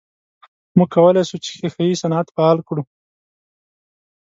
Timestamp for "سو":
1.29-1.35